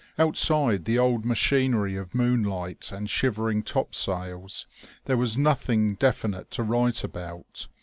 [0.17, 4.65] Outside the old machinery of moonlight and shivering topsails,
[5.05, 7.67] there was nothing definite to write about.